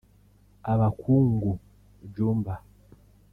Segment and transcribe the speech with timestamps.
[0.71, 1.51] Abakungu
[2.13, 2.53] (Jumba)